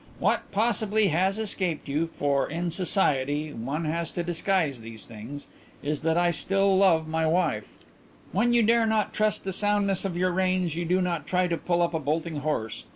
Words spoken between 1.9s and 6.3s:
for in society one has to disguise these things, is that